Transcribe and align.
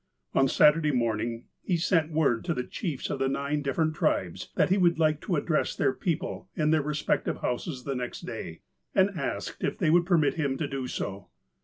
On 0.33 0.47
Saturday 0.47 0.91
morning, 0.91 1.45
he 1.61 1.77
sent 1.77 2.11
word 2.11 2.43
to 2.45 2.55
the 2.55 2.63
chiefs 2.63 3.11
of 3.11 3.19
the 3.19 3.29
nine 3.29 3.61
different 3.61 3.93
tribes 3.93 4.49
that 4.55 4.71
he 4.71 4.77
would 4.79 4.97
like 4.97 5.21
to 5.21 5.35
address 5.35 5.75
their 5.75 5.93
people 5.93 6.49
in 6.55 6.71
their 6.71 6.81
respective 6.81 7.41
houses 7.41 7.83
the 7.83 7.93
next 7.93 8.21
day, 8.21 8.61
and 8.95 9.11
asked 9.11 9.63
if 9.63 9.77
they 9.77 9.91
would 9.91 10.07
permit 10.07 10.33
him 10.33 10.57
to 10.57 10.67
do 10.67 10.87
so. 10.87 11.29